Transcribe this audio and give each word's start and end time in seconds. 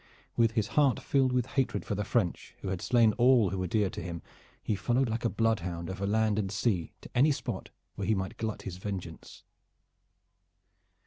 With 0.35 0.53
his 0.53 0.69
heart 0.69 0.99
filled 0.99 1.31
with 1.31 1.45
hatred 1.45 1.85
for 1.85 1.93
the 1.93 2.03
French 2.03 2.55
who 2.63 2.69
had 2.69 2.81
slain 2.81 3.13
all 3.19 3.51
who 3.51 3.59
were 3.59 3.67
dear 3.67 3.87
to 3.91 4.01
him, 4.01 4.23
he 4.63 4.73
followed 4.73 5.07
like 5.07 5.23
a 5.25 5.29
bloodhound 5.29 5.91
over 5.91 6.07
land 6.07 6.39
and 6.39 6.51
sea 6.51 6.91
to 7.01 7.09
any 7.13 7.31
spot 7.31 7.69
where 7.93 8.07
he 8.07 8.15
might 8.15 8.37
glut 8.37 8.63
his 8.63 8.77
vengeance. 8.77 9.43